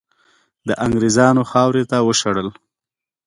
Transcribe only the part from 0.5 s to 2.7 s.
د انګریزانو خاورې ته وشړل.